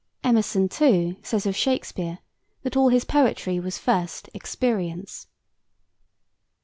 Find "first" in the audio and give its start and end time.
3.77-4.31